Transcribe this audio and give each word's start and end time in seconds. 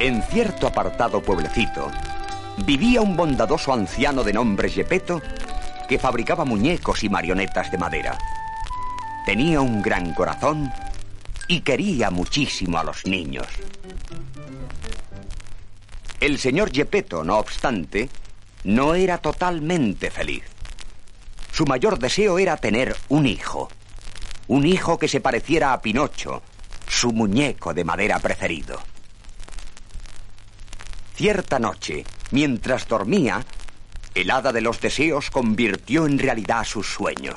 En 0.00 0.22
cierto 0.24 0.66
apartado 0.66 1.22
pueblecito 1.22 1.90
vivía 2.66 3.00
un 3.00 3.16
bondadoso 3.16 3.72
anciano 3.72 4.24
de 4.24 4.32
nombre 4.32 4.68
Gepetto 4.68 5.22
que 5.88 6.00
fabricaba 6.00 6.44
muñecos 6.44 7.04
y 7.04 7.08
marionetas 7.08 7.70
de 7.70 7.78
madera. 7.78 8.18
Tenía 9.24 9.60
un 9.60 9.82
gran 9.82 10.12
corazón 10.14 10.72
y 11.46 11.60
quería 11.60 12.10
muchísimo 12.10 12.76
a 12.78 12.84
los 12.84 13.06
niños. 13.06 13.46
El 16.24 16.38
señor 16.38 16.72
Gepetto, 16.72 17.22
no 17.22 17.36
obstante, 17.36 18.08
no 18.64 18.94
era 18.94 19.18
totalmente 19.18 20.10
feliz. 20.10 20.44
Su 21.52 21.66
mayor 21.66 21.98
deseo 21.98 22.38
era 22.38 22.56
tener 22.56 22.96
un 23.10 23.26
hijo. 23.26 23.68
Un 24.48 24.66
hijo 24.66 24.98
que 24.98 25.06
se 25.06 25.20
pareciera 25.20 25.74
a 25.74 25.82
Pinocho, 25.82 26.40
su 26.88 27.12
muñeco 27.12 27.74
de 27.74 27.84
madera 27.84 28.18
preferido. 28.20 28.80
Cierta 31.14 31.58
noche, 31.58 32.04
mientras 32.30 32.88
dormía, 32.88 33.44
el 34.14 34.30
hada 34.30 34.50
de 34.50 34.62
los 34.62 34.80
deseos 34.80 35.28
convirtió 35.28 36.06
en 36.06 36.18
realidad 36.18 36.64
sus 36.64 36.86
sueños. 36.86 37.36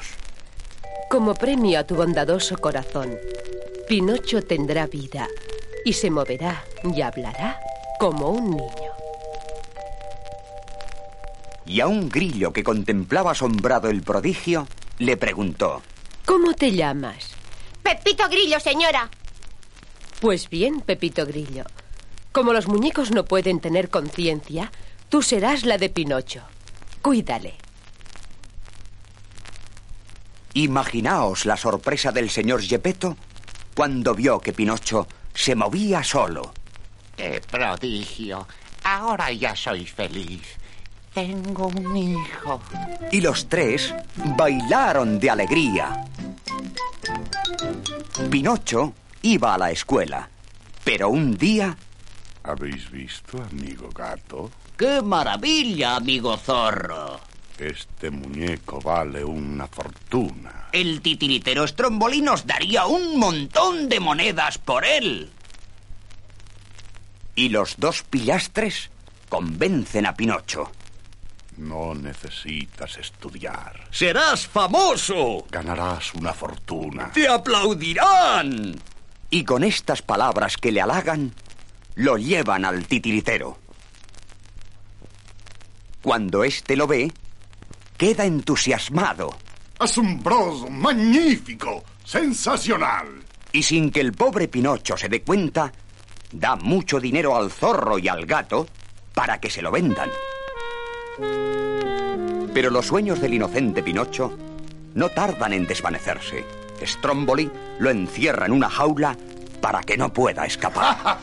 Como 1.09 1.35
premio 1.35 1.77
a 1.77 1.83
tu 1.83 1.95
bondadoso 1.95 2.57
corazón, 2.57 3.17
Pinocho 3.89 4.41
tendrá 4.43 4.87
vida 4.87 5.27
y 5.83 5.91
se 5.91 6.09
moverá 6.09 6.63
y 6.95 7.01
hablará 7.01 7.59
como 7.99 8.29
un 8.29 8.51
niño. 8.51 8.91
Y 11.65 11.81
a 11.81 11.87
un 11.87 12.09
grillo 12.09 12.53
que 12.53 12.63
contemplaba 12.63 13.31
asombrado 13.31 13.89
el 13.89 14.01
prodigio, 14.01 14.67
le 14.99 15.17
preguntó, 15.17 15.81
¿Cómo 16.25 16.53
te 16.53 16.71
llamas? 16.71 17.31
Pepito 17.83 18.27
Grillo, 18.29 18.59
señora. 18.59 19.09
Pues 20.19 20.49
bien, 20.49 20.81
Pepito 20.81 21.25
Grillo. 21.25 21.65
Como 22.31 22.53
los 22.53 22.67
muñecos 22.67 23.11
no 23.11 23.25
pueden 23.25 23.59
tener 23.59 23.89
conciencia, 23.89 24.71
tú 25.09 25.21
serás 25.21 25.65
la 25.65 25.77
de 25.77 25.89
Pinocho. 25.89 26.43
Cuídale. 27.01 27.55
Imaginaos 30.53 31.45
la 31.45 31.55
sorpresa 31.55 32.11
del 32.11 32.29
señor 32.29 32.61
Gepetto 32.61 33.15
cuando 33.75 34.15
vio 34.15 34.39
que 34.39 34.53
Pinocho 34.53 35.07
se 35.33 35.55
movía 35.55 36.03
solo. 36.03 36.51
¡Qué 37.17 37.41
prodigio! 37.49 38.47
Ahora 38.83 39.31
ya 39.31 39.55
soy 39.55 39.85
feliz. 39.85 40.43
Tengo 41.13 41.67
un 41.67 41.97
hijo. 41.97 42.61
Y 43.11 43.21
los 43.21 43.49
tres 43.49 43.93
bailaron 44.37 45.19
de 45.19 45.29
alegría. 45.31 46.05
Pinocho 48.29 48.93
iba 49.23 49.55
a 49.55 49.57
la 49.57 49.71
escuela, 49.71 50.29
pero 50.83 51.09
un 51.09 51.35
día... 51.35 51.75
¿Habéis 52.43 52.89
visto, 52.91 53.41
amigo 53.41 53.89
gato? 53.89 54.51
¡Qué 54.77 55.01
maravilla, 55.01 55.95
amigo 55.95 56.37
zorro! 56.37 57.19
Este 57.57 58.11
muñeco 58.11 58.79
vale 58.79 59.23
una 59.23 59.67
fortuna. 59.67 60.69
El 60.71 61.01
titiritero 61.01 61.67
Stromboli 61.67 62.21
nos 62.21 62.45
daría 62.45 62.85
un 62.85 63.17
montón 63.17 63.89
de 63.89 63.99
monedas 63.99 64.59
por 64.59 64.85
él. 64.85 65.31
Y 67.37 67.49
los 67.49 67.75
dos 67.77 68.01
pillastres 68.01 68.89
convencen 69.29 70.07
a 70.07 70.15
Pinocho. 70.15 70.71
No 71.57 71.93
necesitas 71.93 72.97
estudiar. 72.97 73.87
¡Serás 73.91 74.47
famoso! 74.47 75.45
Ganarás 75.51 76.15
una 76.15 76.33
fortuna. 76.33 77.11
¡Te 77.13 77.27
aplaudirán! 77.27 78.75
Y 79.29 79.43
con 79.43 79.63
estas 79.63 80.01
palabras 80.01 80.57
que 80.57 80.71
le 80.71 80.81
halagan, 80.81 81.31
lo 81.93 82.17
llevan 82.17 82.65
al 82.65 82.87
titiritero. 82.87 83.59
Cuando 86.01 86.43
éste 86.43 86.75
lo 86.75 86.87
ve, 86.87 87.11
queda 87.97 88.25
entusiasmado. 88.25 89.37
Asombroso, 89.77 90.71
magnífico, 90.71 91.83
sensacional. 92.03 93.23
Y 93.51 93.61
sin 93.61 93.91
que 93.91 94.01
el 94.01 94.13
pobre 94.13 94.47
Pinocho 94.47 94.97
se 94.97 95.07
dé 95.07 95.21
cuenta, 95.21 95.71
da 96.31 96.55
mucho 96.55 96.99
dinero 96.99 97.35
al 97.35 97.51
zorro 97.51 97.99
y 97.99 98.07
al 98.07 98.25
gato 98.25 98.67
para 99.13 99.39
que 99.39 99.49
se 99.49 99.61
lo 99.61 99.71
vendan. 99.71 100.09
Pero 102.53 102.69
los 102.69 102.87
sueños 102.87 103.19
del 103.21 103.33
inocente 103.35 103.83
Pinocho 103.83 104.37
no 104.95 105.09
tardan 105.09 105.53
en 105.53 105.67
desvanecerse. 105.67 106.45
Stromboli 106.81 107.49
lo 107.79 107.89
encierra 107.89 108.45
en 108.45 108.51
una 108.51 108.69
jaula 108.69 109.17
para 109.61 109.81
que 109.81 109.97
no 109.97 110.11
pueda 110.13 110.45
escapar. 110.45 111.17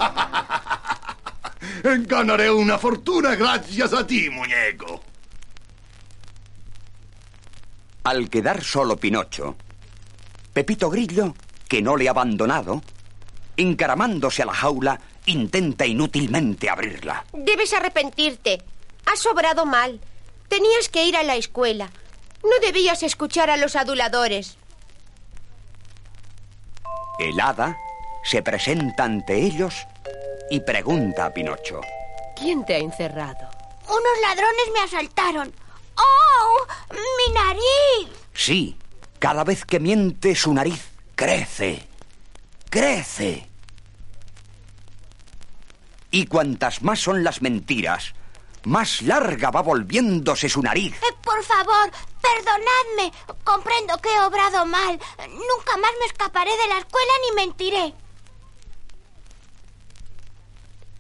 Ganaré 2.07 2.51
una 2.51 2.79
fortuna 2.79 3.35
gracias 3.35 3.93
a 3.93 4.07
ti, 4.07 4.31
muñeco. 4.31 5.03
Al 8.05 8.29
quedar 8.29 8.63
solo 8.63 8.97
Pinocho, 8.97 9.57
Pepito 10.53 10.91
Grillo, 10.91 11.35
que 11.69 11.83
no 11.83 11.97
le 11.97 12.09
ha 12.09 12.11
abandonado, 12.11 12.83
encaramándose 13.57 14.43
a 14.43 14.47
la 14.47 14.55
jaula, 14.55 15.01
intenta 15.27 15.87
inútilmente 15.87 16.69
abrirla. 16.69 17.25
Debes 17.33 17.73
arrepentirte. 17.73 18.63
Has 19.07 19.25
obrado 19.27 19.67
mal. 19.67 20.01
Tenías 20.49 20.89
que 20.89 21.05
ir 21.05 21.17
a 21.17 21.23
la 21.23 21.37
escuela. 21.37 21.91
No 22.43 22.59
debías 22.61 23.03
escuchar 23.03 23.51
a 23.51 23.57
los 23.57 23.77
aduladores. 23.77 24.59
El 27.19 27.41
hada 27.41 27.79
se 28.25 28.43
presenta 28.43 29.05
ante 29.05 29.37
ellos 29.37 29.75
y 30.51 30.61
pregunta 30.61 31.27
a 31.27 31.31
Pinocho. 31.33 31.81
¿Quién 32.37 32.65
te 32.65 32.75
ha 32.75 32.79
encerrado? 32.79 33.49
Unos 33.85 34.21
ladrones 34.23 34.71
me 34.75 34.81
asaltaron. 34.81 35.53
¡Oh! 35.97 36.67
¡Mi 36.91 37.35
nariz! 37.35 38.19
Sí, 38.33 38.77
cada 39.19 39.45
vez 39.45 39.65
que 39.65 39.81
miente 39.81 40.35
su 40.35 40.53
nariz 40.53 40.91
crece. 41.15 41.87
Crece. 42.75 43.49
Y 46.11 46.27
cuantas 46.27 46.83
más 46.83 46.99
son 46.99 47.23
las 47.23 47.41
mentiras, 47.41 48.15
más 48.65 49.01
larga 49.01 49.53
va 49.53 49.63
volviéndose 49.63 50.49
su 50.49 50.61
nariz. 50.61 50.93
Eh, 50.97 51.15
por 51.23 51.41
favor, 51.45 51.93
perdonadme. 52.21 53.13
Comprendo 53.45 53.97
que 53.99 54.13
he 54.13 54.21
obrado 54.23 54.67
mal. 54.67 54.99
Nunca 55.21 55.77
más 55.77 55.93
me 56.01 56.07
escaparé 56.07 56.51
de 56.51 56.67
la 56.67 56.79
escuela 56.79 57.13
ni 57.23 57.37
mentiré. 57.37 57.95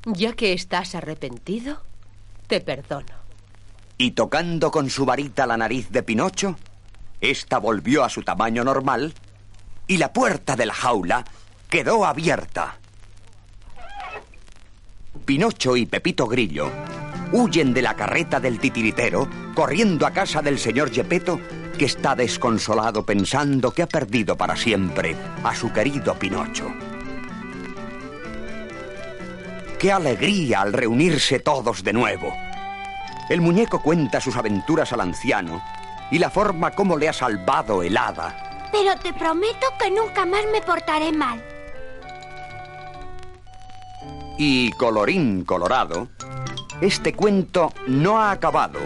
Ya 0.05 0.33
que 0.35 0.53
estás 0.53 0.95
arrepentido, 0.95 1.83
te 2.47 2.61
perdono. 2.61 3.17
Y 3.99 4.13
tocando 4.13 4.71
con 4.71 4.91
su 4.91 5.05
varita 5.05 5.45
la 5.49 5.57
nariz 5.57 5.91
de 5.91 6.05
Pinocho, 6.05 6.57
ésta 7.21 7.59
volvió 7.59 8.05
a 8.05 8.11
su 8.11 8.23
tamaño 8.23 8.63
normal 8.63 9.13
y 9.89 9.97
la 9.97 10.13
puerta 10.13 10.55
de 10.55 10.67
la 10.67 10.75
jaula 10.75 11.25
quedó 11.75 12.07
abierta. 12.07 12.77
Pinocho 15.25 15.77
y 15.77 15.87
Pepito 15.87 16.29
Grillo 16.29 16.71
huyen 17.33 17.75
de 17.75 17.83
la 17.83 17.97
carreta 17.97 18.39
del 18.39 18.61
titiritero, 18.61 19.29
corriendo 19.57 20.07
a 20.07 20.13
casa 20.13 20.41
del 20.41 20.61
señor 20.61 20.93
Gepetto, 20.93 21.41
que 21.77 21.87
está 21.87 22.15
desconsolado 22.15 23.05
pensando 23.05 23.73
que 23.73 23.83
ha 23.83 23.89
perdido 23.89 24.37
para 24.37 24.55
siempre 24.55 25.17
a 25.43 25.53
su 25.53 25.73
querido 25.73 26.15
Pinocho. 26.15 26.73
¡Qué 29.77 29.91
alegría 29.91 30.61
al 30.61 30.73
reunirse 30.73 31.41
todos 31.41 31.83
de 31.83 31.93
nuevo! 31.93 32.33
El 33.29 33.41
muñeco 33.41 33.83
cuenta 33.83 34.21
sus 34.21 34.37
aventuras 34.37 34.93
al 34.93 35.01
anciano 35.01 35.61
y 36.13 36.21
la 36.21 36.31
forma 36.31 36.71
como 36.71 36.97
le 36.97 37.09
ha 37.09 37.13
salvado 37.13 37.83
el 37.83 37.97
hada. 37.97 38.69
Pero 38.71 38.97
te 39.03 39.13
prometo 39.13 39.67
que 39.81 39.91
nunca 39.91 40.25
más 40.25 40.45
me 40.53 40.63
portaré 40.63 41.11
mal. 41.11 41.43
Y 44.37 44.71
colorín 44.73 45.45
colorado, 45.45 46.09
este 46.81 47.13
cuento 47.13 47.73
no 47.87 48.21
ha 48.21 48.33
acabado. 48.33 48.81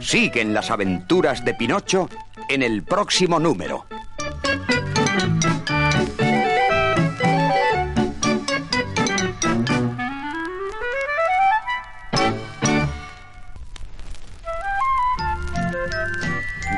Siguen 0.00 0.54
las 0.54 0.70
aventuras 0.70 1.44
de 1.44 1.54
Pinocho 1.54 2.08
en 2.48 2.62
el 2.62 2.82
próximo 2.82 3.38
número. 3.38 3.86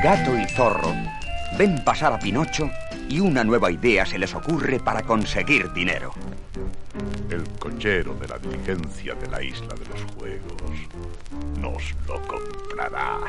Gato 0.03 0.37
y 0.37 0.45
zorro 0.49 0.93
ven 1.57 1.83
pasar 1.85 2.11
a 2.11 2.19
Pinocho 2.19 2.69
y 3.07 3.19
una 3.19 3.43
nueva 3.43 3.71
idea 3.71 4.05
se 4.05 4.17
les 4.17 4.33
ocurre 4.33 4.79
para 4.79 5.03
conseguir 5.03 5.71
dinero. 5.71 6.13
El 7.63 7.71
cochero 7.71 8.13
de 8.15 8.27
la 8.27 8.37
diligencia 8.39 9.15
de 9.15 9.29
la 9.29 9.41
isla 9.41 9.73
de 9.73 9.85
los 9.85 10.01
juegos 10.17 10.73
nos 11.59 11.81
lo 12.05 12.21
comprará. 12.27 13.21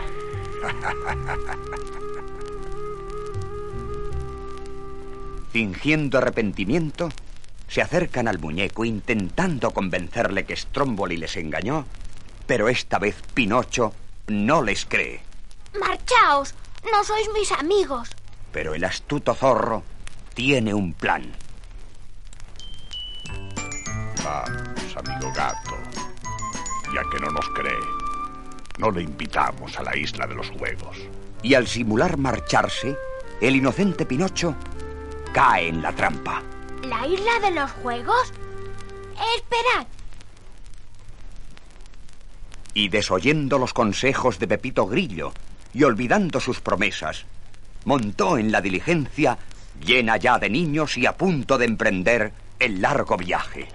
Fingiendo 5.53 6.19
arrepentimiento, 6.19 7.11
se 7.69 7.81
acercan 7.81 8.27
al 8.27 8.41
muñeco 8.41 8.85
intentando 8.85 9.71
convencerle 9.71 10.45
que 10.45 10.57
Stromboli 10.57 11.17
les 11.17 11.37
engañó, 11.37 11.87
pero 12.49 12.69
esta 12.69 12.99
vez 12.99 13.15
Pinocho 13.35 13.95
no 14.27 14.63
les 14.63 14.85
cree. 14.85 15.21
Marchaos, 15.79 16.57
no 16.91 17.05
sois 17.05 17.29
mis 17.35 17.53
amigos. 17.53 18.11
Pero 18.51 18.75
el 18.75 18.83
astuto 18.83 19.33
zorro 19.33 19.85
tiene 20.35 20.75
un 20.75 20.93
plan. 20.93 21.44
Vamos, 24.25 24.97
amigo 24.97 25.31
gato. 25.35 25.77
Ya 26.95 27.03
que 27.11 27.21
no 27.21 27.31
nos 27.31 27.47
cree, 27.51 27.79
no 28.79 28.91
le 28.91 29.03
invitamos 29.03 29.79
a 29.79 29.83
la 29.83 29.95
isla 29.95 30.27
de 30.27 30.35
los 30.35 30.49
juegos. 30.49 30.97
Y 31.43 31.53
al 31.53 31.67
simular 31.67 32.17
marcharse, 32.17 32.97
el 33.43 33.57
inocente 33.57 34.07
Pinocho 34.07 34.55
cae 35.35 35.69
en 35.69 35.83
la 35.83 35.93
trampa. 35.93 36.43
¿La 36.85 37.07
isla 37.07 37.39
de 37.43 37.51
los 37.51 37.71
juegos? 37.73 38.33
Esperad. 39.37 39.87
Y 42.73 42.89
desoyendo 42.89 43.59
los 43.59 43.75
consejos 43.75 44.39
de 44.39 44.49
Pepito 44.49 44.87
Grillo 44.87 45.35
y 45.75 45.85
olvidando 45.85 46.41
sus 46.41 46.61
promesas, 46.61 47.27
montó 47.85 48.39
en 48.39 48.51
la 48.51 48.63
diligencia 48.63 49.37
llena 49.85 50.17
ya 50.17 50.39
de 50.39 50.49
niños 50.49 50.97
y 50.97 51.05
a 51.05 51.15
punto 51.15 51.59
de 51.59 51.67
emprender 51.67 52.33
el 52.59 52.81
largo 52.81 53.19
viaje. 53.19 53.69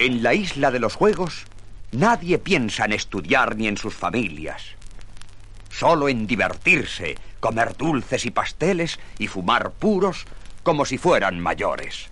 En 0.00 0.22
la 0.22 0.32
isla 0.32 0.70
de 0.70 0.78
los 0.78 0.94
juegos, 0.94 1.44
nadie 1.92 2.38
piensa 2.38 2.86
en 2.86 2.94
estudiar 2.94 3.56
ni 3.56 3.68
en 3.68 3.76
sus 3.76 3.94
familias. 3.94 4.62
Solo 5.68 6.08
en 6.08 6.26
divertirse, 6.26 7.18
comer 7.38 7.76
dulces 7.76 8.24
y 8.24 8.30
pasteles 8.30 8.98
y 9.18 9.26
fumar 9.26 9.72
puros 9.72 10.24
como 10.62 10.86
si 10.86 10.96
fueran 10.96 11.38
mayores. 11.38 12.06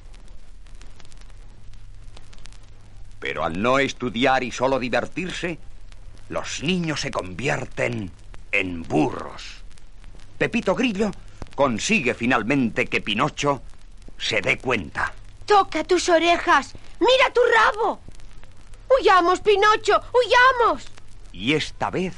Pero 3.20 3.42
al 3.42 3.62
no 3.62 3.78
estudiar 3.78 4.44
y 4.44 4.50
solo 4.50 4.78
divertirse, 4.78 5.58
los 6.28 6.62
niños 6.62 7.00
se 7.00 7.10
convierten 7.10 8.10
en 8.52 8.82
burros. 8.82 9.62
Pepito 10.36 10.74
Grillo 10.74 11.10
consigue 11.54 12.12
finalmente 12.12 12.84
que 12.84 13.00
Pinocho 13.00 13.62
se 14.18 14.42
dé 14.42 14.58
cuenta. 14.58 15.14
Toca 15.46 15.84
tus 15.84 16.10
orejas. 16.10 16.74
Mira 17.00 17.32
tu 17.32 17.40
rabo. 17.54 18.00
Huyamos, 18.88 19.40
Pinocho, 19.40 20.00
huyamos. 20.12 20.86
Y 21.32 21.54
esta 21.54 21.90
vez 21.90 22.14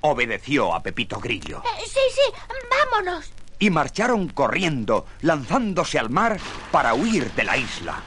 obedeció 0.00 0.74
a 0.74 0.82
Pepito 0.82 1.18
Grillo. 1.18 1.62
Eh, 1.64 1.84
sí, 1.84 2.00
sí, 2.14 2.32
vámonos. 2.70 3.30
Y 3.58 3.70
marcharon 3.70 4.28
corriendo, 4.28 5.06
lanzándose 5.22 5.98
al 5.98 6.10
mar 6.10 6.38
para 6.70 6.94
huir 6.94 7.32
de 7.32 7.44
la 7.44 7.56
isla. 7.56 8.02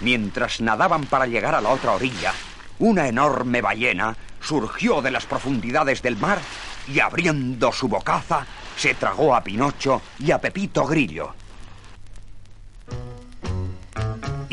Mientras 0.00 0.60
nadaban 0.60 1.06
para 1.06 1.26
llegar 1.26 1.54
a 1.54 1.60
la 1.60 1.68
otra 1.68 1.92
orilla, 1.92 2.34
una 2.78 3.06
enorme 3.06 3.60
ballena 3.60 4.16
surgió 4.40 5.00
de 5.00 5.12
las 5.12 5.26
profundidades 5.26 6.02
del 6.02 6.16
mar 6.16 6.40
y 6.88 6.98
abriendo 6.98 7.70
su 7.70 7.86
bocaza 7.86 8.44
se 8.76 8.94
tragó 8.94 9.34
a 9.34 9.44
Pinocho 9.44 10.02
y 10.18 10.32
a 10.32 10.40
Pepito 10.40 10.84
Grillo. 10.86 11.34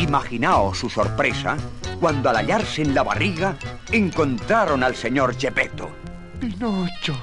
Imaginaos 0.10 0.80
su 0.80 0.90
sorpresa 0.90 1.56
cuando 2.00 2.32
al 2.32 2.38
hallarse 2.38 2.82
en 2.82 2.96
la 2.96 3.04
barriga 3.04 3.56
encontraron 3.92 4.84
al 4.84 4.96
señor 4.96 5.36
Gepetto. 5.38 5.92
Pinocho, 6.40 7.16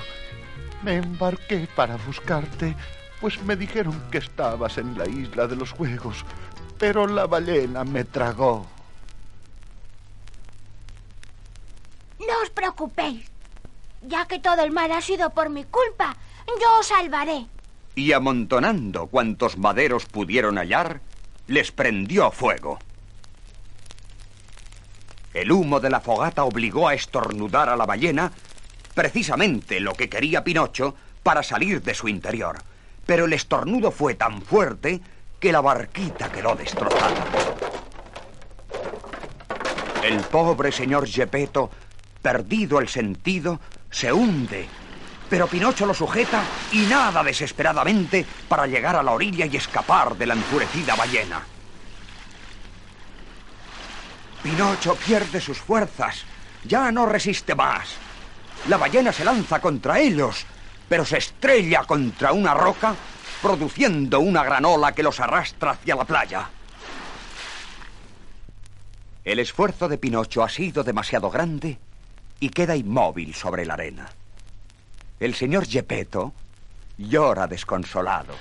me 0.84 0.98
embarqué 0.98 1.66
para 1.74 1.96
buscarte, 1.96 2.76
pues 3.20 3.42
me 3.42 3.56
dijeron 3.56 4.00
que 4.12 4.18
estabas 4.18 4.78
en 4.78 4.96
la 4.96 5.08
isla 5.08 5.48
de 5.48 5.56
los 5.56 5.72
juegos, 5.72 6.24
pero 6.78 7.08
la 7.08 7.26
ballena 7.26 7.82
me 7.82 8.04
tragó. 8.04 8.64
No 12.20 12.40
os 12.40 12.50
preocupéis. 12.50 13.28
Ya 14.02 14.26
que 14.26 14.38
todo 14.38 14.62
el 14.62 14.70
mal 14.70 14.92
ha 14.92 15.00
sido 15.00 15.30
por 15.30 15.50
mi 15.50 15.64
culpa, 15.64 16.14
yo 16.46 16.78
os 16.78 16.86
salvaré. 16.86 17.46
Y 17.96 18.12
amontonando 18.12 19.08
cuantos 19.08 19.58
maderos 19.58 20.06
pudieron 20.06 20.56
hallar, 20.56 21.00
les 21.46 21.72
prendió 21.72 22.30
fuego. 22.30 22.78
El 25.34 25.52
humo 25.52 25.80
de 25.80 25.90
la 25.90 26.00
fogata 26.00 26.44
obligó 26.44 26.88
a 26.88 26.94
estornudar 26.94 27.68
a 27.68 27.76
la 27.76 27.84
ballena, 27.84 28.32
precisamente 28.94 29.80
lo 29.80 29.92
que 29.92 30.08
quería 30.08 30.42
Pinocho 30.42 30.94
para 31.22 31.42
salir 31.42 31.82
de 31.82 31.94
su 31.94 32.08
interior. 32.08 32.56
Pero 33.04 33.26
el 33.26 33.32
estornudo 33.34 33.90
fue 33.90 34.14
tan 34.14 34.40
fuerte 34.40 35.00
que 35.38 35.52
la 35.52 35.60
barquita 35.60 36.32
quedó 36.32 36.54
destrozada. 36.56 37.24
El 40.02 40.20
pobre 40.20 40.72
señor 40.72 41.06
Gepetto, 41.06 41.70
perdido 42.22 42.80
el 42.80 42.88
sentido, 42.88 43.60
se 43.90 44.12
hunde. 44.12 44.66
Pero 45.28 45.48
Pinocho 45.48 45.86
lo 45.86 45.94
sujeta 45.94 46.42
y 46.72 46.82
nada 46.82 47.22
desesperadamente 47.22 48.24
para 48.48 48.66
llegar 48.66 48.96
a 48.96 49.02
la 49.02 49.12
orilla 49.12 49.46
y 49.46 49.56
escapar 49.56 50.16
de 50.16 50.26
la 50.26 50.34
enfurecida 50.34 50.94
ballena. 50.94 51.42
Pinocho 54.42 54.94
pierde 54.94 55.40
sus 55.40 55.58
fuerzas. 55.58 56.24
Ya 56.64 56.92
no 56.92 57.06
resiste 57.06 57.54
más. 57.54 57.96
La 58.68 58.76
ballena 58.76 59.12
se 59.12 59.24
lanza 59.24 59.60
contra 59.60 59.98
ellos, 59.98 60.46
pero 60.88 61.04
se 61.04 61.18
estrella 61.18 61.82
contra 61.84 62.32
una 62.32 62.54
roca, 62.54 62.94
produciendo 63.42 64.20
una 64.20 64.44
gran 64.44 64.64
ola 64.64 64.92
que 64.92 65.02
los 65.02 65.18
arrastra 65.18 65.72
hacia 65.72 65.96
la 65.96 66.04
playa. 66.04 66.48
El 69.24 69.40
esfuerzo 69.40 69.88
de 69.88 69.98
Pinocho 69.98 70.44
ha 70.44 70.48
sido 70.48 70.84
demasiado 70.84 71.30
grande 71.30 71.78
y 72.38 72.50
queda 72.50 72.76
inmóvil 72.76 73.34
sobre 73.34 73.66
la 73.66 73.74
arena. 73.74 74.08
El 75.18 75.34
señor 75.34 75.66
Gepetto 75.66 76.32
llora 76.98 77.46
desconsolado. 77.46 78.34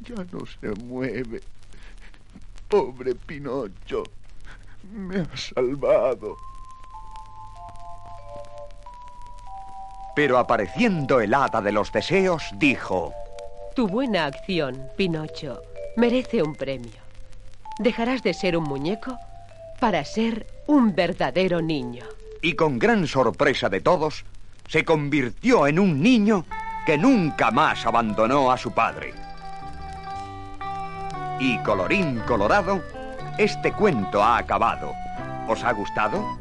Ya 0.00 0.24
no 0.32 0.46
se 0.46 0.68
mueve. 0.84 1.40
Pobre 2.68 3.14
Pinocho. 3.14 4.04
Me 4.92 5.20
ha 5.20 5.36
salvado. 5.36 6.36
Pero 10.14 10.38
apareciendo 10.38 11.20
el 11.20 11.34
hada 11.34 11.60
de 11.60 11.72
los 11.72 11.90
deseos, 11.90 12.44
dijo... 12.54 13.12
Tu 13.74 13.88
buena 13.88 14.26
acción, 14.26 14.86
Pinocho, 14.96 15.60
merece 15.96 16.42
un 16.42 16.54
premio. 16.54 17.02
Dejarás 17.80 18.22
de 18.22 18.32
ser 18.34 18.56
un 18.56 18.64
muñeco 18.64 19.18
para 19.80 20.04
ser 20.04 20.46
un 20.68 20.94
verdadero 20.94 21.60
niño. 21.60 22.04
Y 22.44 22.56
con 22.56 22.78
gran 22.78 23.06
sorpresa 23.06 23.70
de 23.70 23.80
todos, 23.80 24.26
se 24.68 24.84
convirtió 24.84 25.66
en 25.66 25.78
un 25.78 26.02
niño 26.02 26.44
que 26.84 26.98
nunca 26.98 27.50
más 27.50 27.86
abandonó 27.86 28.52
a 28.52 28.58
su 28.58 28.70
padre. 28.70 29.14
Y 31.40 31.56
colorín 31.60 32.20
colorado, 32.26 32.82
este 33.38 33.72
cuento 33.72 34.22
ha 34.22 34.36
acabado. 34.36 34.92
¿Os 35.48 35.64
ha 35.64 35.72
gustado? 35.72 36.38